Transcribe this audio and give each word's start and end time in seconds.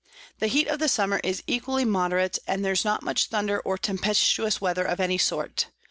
The 0.39 0.47
Heat 0.47 0.67
of 0.67 0.79
the 0.79 0.87
Summer 0.87 1.21
is 1.23 1.43
equally 1.45 1.85
moderate, 1.85 2.39
and 2.47 2.65
there's 2.65 2.83
not 2.83 3.03
much 3.03 3.27
Thunder 3.27 3.59
or 3.59 3.77
tempestuous 3.77 4.59
Weather 4.59 4.83
of 4.83 4.99
any 4.99 5.19
sort. 5.19 5.67